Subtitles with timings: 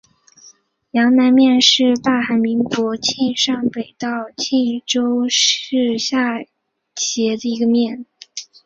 [0.93, 6.39] 阳南面是大韩民国庆尚北道庆州市下
[6.95, 8.07] 辖的一个面。